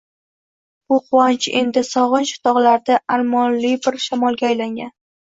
[0.93, 4.95] Bu quvonch endi sog’inch bog’larida armonli bir shamolga aylangan.